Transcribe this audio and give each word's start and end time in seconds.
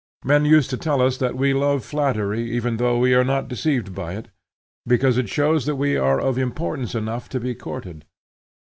Men 0.25 0.45
use 0.45 0.65
to 0.69 0.77
tell 0.77 0.99
us 0.99 1.17
that 1.17 1.35
we 1.37 1.53
love 1.53 1.85
flattery 1.85 2.51
even 2.51 2.77
though 2.77 2.97
we 2.97 3.13
are 3.13 3.23
not 3.23 3.47
deceived 3.47 3.93
by 3.93 4.15
it, 4.15 4.29
because 4.87 5.15
it 5.19 5.29
shows 5.29 5.67
that 5.67 5.75
we 5.75 5.95
are 5.95 6.19
of 6.19 6.39
importance 6.39 6.95
enough 6.95 7.29
to 7.29 7.39
be 7.39 7.53
courted. 7.53 8.03